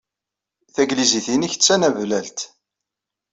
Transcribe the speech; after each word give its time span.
Tanglizit-nnek 0.73 1.53
d 1.55 1.61
tanablalt. 1.65 2.39